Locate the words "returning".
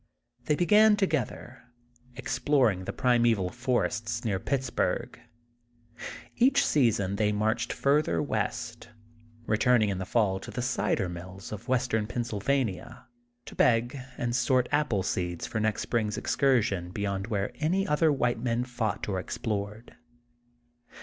9.45-9.89